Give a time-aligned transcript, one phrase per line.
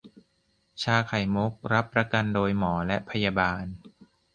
[0.83, 3.63] ชาไข่มุก รับประกันโดยหมอและพยาบาล